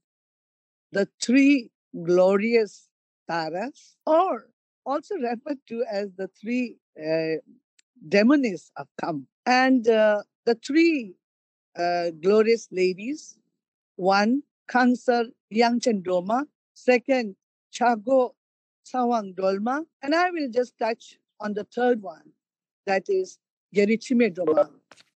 the 0.92 1.08
three 1.20 1.70
glorious 2.04 2.88
taras, 3.28 3.96
or 4.06 4.48
also 4.84 5.14
referred 5.16 5.58
to 5.68 5.84
as 5.90 6.08
the 6.16 6.28
three 6.38 6.76
uh, 6.98 7.40
demonies 8.08 8.70
of 8.76 8.86
Kham. 9.00 9.26
And 9.46 9.88
uh, 9.88 10.22
the 10.44 10.54
three 10.54 11.14
uh, 11.78 12.10
glorious 12.22 12.68
ladies 12.70 13.38
one, 13.96 14.42
Khangsar 14.70 15.26
Yangchen 15.52 16.02
Doma, 16.02 16.44
second, 16.74 17.36
Chago 17.72 18.34
Sawang 18.84 19.34
Dolma, 19.34 19.84
and 20.02 20.14
I 20.14 20.30
will 20.30 20.50
just 20.50 20.78
touch 20.78 21.18
on 21.40 21.54
the 21.54 21.64
third 21.64 22.02
one, 22.02 22.32
that 22.86 23.04
is 23.08 23.38
Gerichime 23.74 24.34
Doma. 24.34 24.70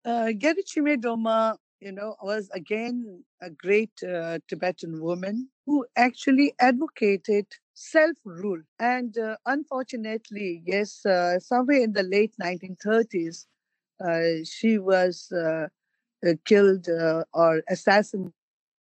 Uh, 0.05 0.33
Gerichime 0.43 0.97
Doma 0.97 1.57
you 1.81 1.93
know, 1.93 2.17
was 2.23 2.49
again 2.55 3.25
a 3.43 3.51
great 3.51 3.93
uh, 4.03 4.39
Tibetan 4.49 5.01
woman 5.03 5.49
who 5.67 5.87
actually 5.97 6.55
advocated 6.59 7.47
self 7.75 8.17
rule. 8.25 8.63
And 8.79 9.17
uh, 9.19 9.37
unfortunately, 9.47 10.63
yes, 10.67 11.05
uh, 11.05 11.39
somewhere 11.39 11.83
in 11.83 11.93
the 11.93 12.03
late 12.03 12.35
1930s, 12.39 13.47
uh, 14.05 14.45
she 14.45 14.79
was 14.79 15.31
uh, 15.33 15.69
uh, 16.27 16.33
killed 16.47 16.89
or 17.35 17.63
assassinated. 17.69 18.33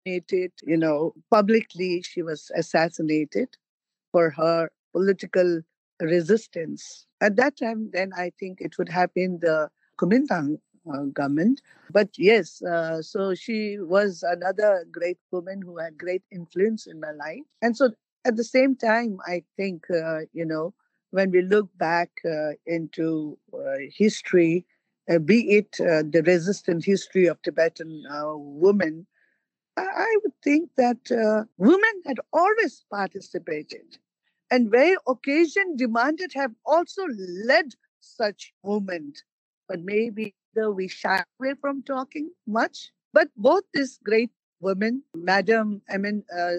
You 0.07 0.77
know, 0.77 1.15
publicly, 1.31 2.03
she 2.03 2.23
was 2.23 2.51
assassinated 2.55 3.49
for 4.13 4.31
her 4.33 4.71
political 4.93 5.63
resistance. 6.01 7.07
At 7.21 7.37
that 7.37 7.57
time, 7.59 7.91
then 7.93 8.13
I 8.17 8.33
think 8.41 8.61
it 8.61 8.79
would 8.79 8.91
have 8.91 9.13
been 9.15 9.39
the 9.41 9.71
Kuomintang 10.01 10.59
uh, 10.93 11.05
government. 11.05 11.61
But 11.91 12.11
yes, 12.17 12.63
uh, 12.63 13.03
so 13.03 13.35
she 13.35 13.79
was 13.79 14.23
another 14.23 14.85
great 14.91 15.19
woman 15.31 15.63
who 15.63 15.79
had 15.79 15.99
great 15.99 16.23
influence 16.31 16.87
in 16.87 17.01
my 17.01 17.13
life. 17.13 17.43
And 17.63 17.77
so 17.77 17.91
at 18.25 18.37
the 18.37 18.45
same 18.45 18.77
time, 18.77 19.19
I 19.27 19.43
think, 19.57 19.85
uh, 19.91 20.21
you 20.33 20.45
know, 20.45 20.75
when 21.11 21.31
we 21.31 21.43
look 21.43 21.69
back 21.77 22.11
uh, 22.25 22.53
into 22.67 23.39
uh, 23.53 23.77
history, 23.93 24.65
uh, 25.11 25.19
be 25.19 25.51
it 25.51 25.73
the 25.79 26.23
resistant 26.25 26.85
history 26.85 27.27
of 27.27 27.43
Tibetan 27.43 28.05
women, 28.37 29.07
I, 29.77 29.83
I, 29.83 30.17
would 30.23 30.35
think 30.45 30.71
that 30.77 31.47
women 31.57 32.03
had 32.07 32.21
always 32.33 32.85
participated 32.91 33.99
and 34.51 34.71
where 34.71 34.97
occasion 35.09 35.77
demanded 35.77 36.33
have 36.35 36.53
also 36.65 37.03
led 37.45 37.75
such 38.01 38.53
movement. 38.65 39.23
But 39.69 39.81
maybe 39.81 40.35
though 40.55 40.71
we 40.71 40.89
shy 40.89 41.23
away 41.39 41.55
from 41.61 41.83
talking 41.83 42.31
much. 42.47 42.91
But 43.13 43.29
both 43.37 43.65
these 43.75 43.99
great 44.05 44.31
women, 44.61 45.03
madam, 45.15 45.83
I 45.91 45.97
mean, 45.97 46.25
uh, 46.37 46.55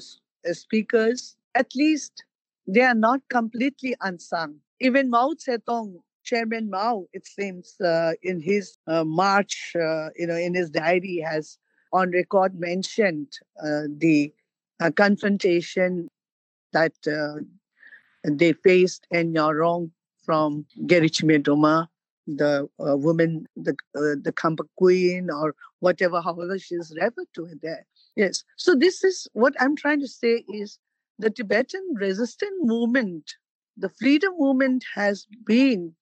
uh, 0.47 0.53
speakers, 0.53 1.37
at 1.55 1.75
least 1.75 2.23
they 2.67 2.81
are 2.81 2.95
not 2.95 3.21
completely 3.29 3.95
unsung. 4.01 4.55
Even 4.79 5.09
Mao 5.09 5.33
Zedong, 5.33 5.97
Chairman 6.23 6.69
Mao, 6.69 7.05
it 7.13 7.25
seems, 7.25 7.79
uh, 7.81 8.13
in 8.21 8.39
his 8.39 8.77
uh, 8.87 9.03
march, 9.03 9.73
uh, 9.75 10.09
you 10.15 10.27
know, 10.27 10.35
in 10.35 10.53
his 10.53 10.69
diary, 10.69 11.23
has 11.25 11.57
on 11.93 12.11
record 12.11 12.59
mentioned 12.59 13.27
uh, 13.63 13.83
the 13.97 14.33
confrontation 14.95 16.07
that 16.73 16.93
they 18.23 18.53
faced 18.53 19.05
in 19.11 19.33
Nyarong 19.33 19.91
from 20.23 20.65
Gerichime 20.85 21.43
Doma 21.43 21.87
the 22.27 22.69
uh, 22.79 22.97
woman, 22.97 23.47
the 23.55 23.75
uh, 23.95 24.15
the 24.21 24.33
Khampa 24.33 24.65
queen, 24.77 25.29
or 25.29 25.55
whatever, 25.79 26.21
however 26.21 26.57
she 26.59 26.75
is 26.75 26.95
referred 26.99 27.27
to 27.35 27.47
there. 27.61 27.85
Yes. 28.15 28.43
So 28.57 28.75
this 28.75 29.03
is 29.03 29.27
what 29.33 29.53
I'm 29.59 29.75
trying 29.75 29.99
to 30.01 30.07
say 30.07 30.43
is 30.49 30.77
the 31.17 31.29
Tibetan 31.29 31.83
resistance 31.95 32.57
movement, 32.61 33.33
the 33.77 33.89
freedom 33.89 34.33
movement 34.37 34.83
has 34.95 35.27
been 35.45 35.95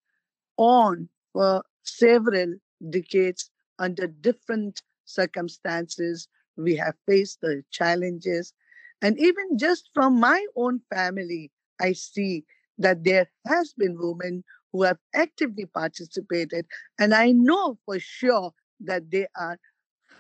on 0.58 1.10
for 1.34 1.64
several 1.84 2.56
decades 2.90 3.50
under 3.80 4.08
different 4.08 4.82
circumstances. 5.06 6.28
We 6.58 6.76
have 6.76 6.96
faced 7.08 7.42
the 7.42 7.64
challenges. 7.72 8.54
And 9.02 9.18
even 9.20 9.58
just 9.58 9.90
from 9.94 10.20
my 10.20 10.46
own 10.56 10.82
family, 10.94 11.52
I 11.82 11.94
see 11.94 12.44
that 12.78 13.04
there 13.04 13.30
has 13.48 13.74
been 13.74 13.98
women 13.98 14.44
who 14.72 14.84
have 14.84 14.98
actively 15.16 15.66
participated. 15.66 16.66
And 17.00 17.14
I 17.14 17.32
know 17.32 17.78
for 17.86 18.00
sure 18.00 18.52
that 18.82 19.10
there 19.12 19.28
are 19.36 19.58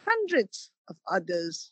hundreds 0.05 0.71
of 0.89 0.97
others 1.12 1.71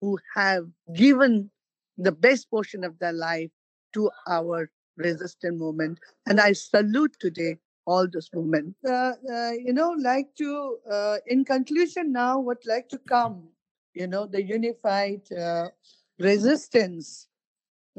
who 0.00 0.18
have 0.34 0.66
given 0.94 1.50
the 1.98 2.12
best 2.12 2.50
portion 2.50 2.84
of 2.84 2.98
their 2.98 3.12
life 3.12 3.50
to 3.94 4.10
our 4.28 4.70
resistance 4.96 5.58
movement. 5.58 5.98
And 6.26 6.40
I 6.40 6.52
salute 6.52 7.16
today 7.20 7.58
all 7.86 8.06
those 8.10 8.30
women. 8.32 8.74
Uh, 8.86 9.12
uh, 9.30 9.52
you 9.52 9.72
know, 9.72 9.94
like 9.98 10.34
to, 10.38 10.78
uh, 10.90 11.16
in 11.26 11.44
conclusion 11.44 12.12
now, 12.12 12.38
would 12.40 12.64
like 12.66 12.88
to 12.90 12.98
come, 12.98 13.48
you 13.94 14.06
know, 14.06 14.26
the 14.26 14.42
unified 14.42 15.20
uh, 15.32 15.68
resistance 16.18 17.28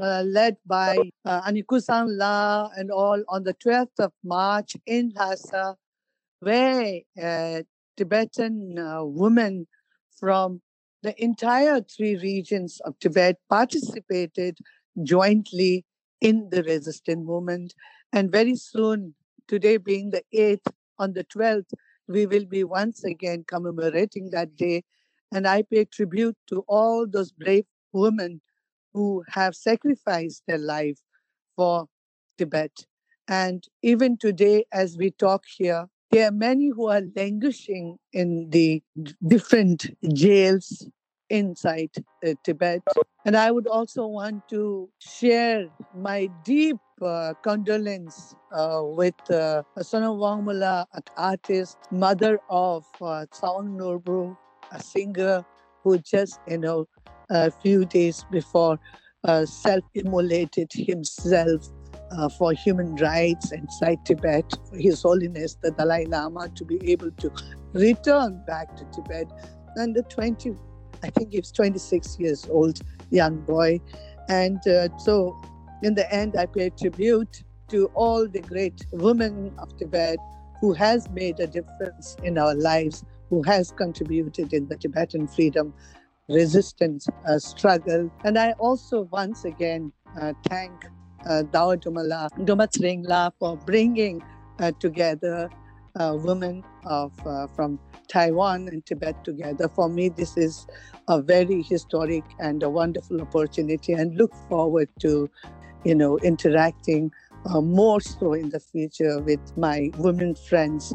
uh, 0.02 0.24
led 0.26 0.58
by 0.66 1.10
uh, 1.26 1.42
Anikuzang 1.44 2.08
La 2.10 2.70
and 2.76 2.92
all 2.92 3.24
on 3.30 3.44
the 3.44 3.54
12th 3.54 4.00
of 4.00 4.12
March 4.24 4.76
in 4.86 5.14
Lhasa, 5.16 5.76
where 6.40 7.00
uh, 7.22 7.62
Tibetan 7.98 8.76
women 9.14 9.68
from 10.20 10.62
the 11.04 11.14
entire 11.24 11.82
three 11.82 12.16
regions 12.18 12.82
of 12.82 12.98
Tibet 13.00 13.38
participated 13.50 14.58
jointly 15.04 15.86
in 16.20 16.50
the 16.50 16.64
resistance 16.64 17.26
movement. 17.26 17.74
And 18.12 18.32
very 18.32 18.56
soon, 18.56 19.14
today 19.48 19.78
being 19.78 20.10
the 20.10 20.24
8th, 20.34 20.72
on 20.98 21.14
the 21.14 21.24
12th, 21.26 21.74
we 22.08 22.26
will 22.26 22.46
be 22.46 22.64
once 22.64 23.04
again 23.04 23.44
commemorating 23.48 24.30
that 24.32 24.56
day. 24.56 24.84
And 25.32 25.48
I 25.48 25.64
pay 25.64 25.86
tribute 25.86 26.38
to 26.48 26.64
all 26.68 27.06
those 27.08 27.32
brave 27.32 27.66
women 27.92 28.42
who 28.96 29.24
have 29.28 29.54
sacrificed 29.56 30.42
their 30.48 30.58
life 30.58 31.00
for 31.58 31.88
Tibet. 32.38 32.72
And 33.28 33.64
even 33.84 34.18
today, 34.18 34.64
as 34.72 34.98
we 34.98 35.12
talk 35.12 35.44
here, 35.58 35.88
there 36.12 36.30
are 36.30 36.32
many 36.32 36.70
who 36.70 36.88
are 36.88 37.02
languishing 37.16 37.98
in 38.14 38.50
the 38.52 38.82
different 39.28 39.88
jails 40.14 40.88
inside 41.30 41.90
uh, 42.26 42.36
Tibet. 42.44 42.84
And 43.26 43.36
I 43.36 43.52
would 43.52 43.68
also 43.68 44.08
want 44.08 44.48
to 44.50 44.90
share 45.00 45.66
my 45.94 46.30
deep 46.44 46.78
uh, 47.02 47.34
condolence 47.44 48.34
uh, 48.54 48.80
with 48.84 49.16
uh, 49.30 49.64
Sonam 49.80 50.20
Wangmula, 50.24 50.86
an 50.94 51.04
artist, 51.18 51.78
mother 51.92 52.40
of 52.48 52.86
uh, 53.02 53.26
Tsewang 53.34 53.76
Norbu, 53.76 54.38
a 54.72 54.82
singer 54.82 55.44
who 55.84 55.98
just, 55.98 56.40
you 56.48 56.60
know, 56.60 56.86
a 57.30 57.52
few 57.52 57.86
days 57.86 58.26
before 58.32 58.80
uh, 59.24 59.46
self-immolated 59.46 60.72
himself 60.72 61.68
uh, 62.12 62.30
for 62.30 62.54
human 62.54 62.96
rights 62.96 63.52
inside 63.52 63.98
Tibet, 64.06 64.46
for 64.70 64.78
His 64.78 65.02
Holiness 65.02 65.58
the 65.62 65.72
Dalai 65.72 66.06
Lama 66.06 66.50
to 66.50 66.66
be 66.66 66.92
able 66.92 67.12
to 67.12 67.32
return 67.74 68.42
back 68.46 68.76
to 68.78 68.86
Tibet. 68.94 69.32
And 69.76 69.96
the 69.96 70.04
20, 70.04 70.56
I 71.04 71.10
think 71.10 71.32
he 71.32 71.40
was 71.40 71.52
26 71.52 72.20
years 72.20 72.48
old, 72.50 72.80
young 73.10 73.42
boy. 73.42 73.80
And 74.30 74.66
uh, 74.68 74.90
so 75.00 75.36
in 75.82 75.96
the 75.96 76.12
end, 76.14 76.36
I 76.38 76.46
pay 76.46 76.70
tribute 76.70 77.44
to 77.70 77.88
all 77.96 78.28
the 78.28 78.42
great 78.42 78.86
women 78.92 79.54
of 79.58 79.76
Tibet 79.78 80.20
who 80.62 80.74
has 80.74 81.10
made 81.10 81.40
a 81.40 81.48
difference 81.48 82.16
in 82.24 82.38
our 82.38 82.56
lives, 82.56 83.04
who 83.30 83.44
has 83.44 83.72
contributed 83.72 84.54
in 84.54 84.68
the 84.68 84.78
Tibetan 84.78 85.28
freedom 85.28 85.74
resistance 86.30 87.08
uh, 87.28 87.40
struggle. 87.40 88.10
And 88.24 88.38
I 88.38 88.54
also 88.54 89.02
once 89.12 89.46
again 89.46 89.92
uh, 90.20 90.34
thank 90.50 90.86
uh, 91.26 91.44
Dao 91.44 91.82
Dumala, 91.82 92.30
Dumatsringla 92.40 93.32
for 93.40 93.58
bringing 93.58 94.22
uh, 94.60 94.72
together 94.80 95.50
uh, 96.00 96.16
women 96.16 96.64
of 96.86 97.14
uh, 97.26 97.48
from 97.56 97.80
Taiwan 98.08 98.68
and 98.68 98.86
Tibet 98.86 99.24
together. 99.24 99.68
For 99.68 99.90
me, 99.90 100.10
this 100.10 100.38
is 100.38 100.68
a 101.08 101.22
very 101.22 101.62
historic 101.62 102.24
and 102.40 102.64
a 102.64 102.70
wonderful 102.70 103.22
opportunity, 103.22 103.94
and 103.94 104.16
look 104.16 104.34
forward 104.50 104.90
to, 105.00 105.30
you 105.84 105.96
know, 105.96 106.18
interacting 106.20 107.12
more 107.54 108.02
so 108.02 108.34
in 108.34 108.50
the 108.50 108.60
future 108.60 109.22
with 109.22 109.40
my 109.56 109.92
women 109.98 110.36
friends 110.36 110.94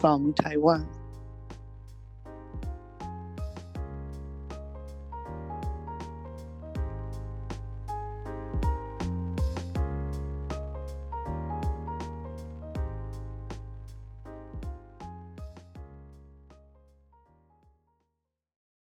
from 0.00 0.34
Taiwan. 0.34 0.88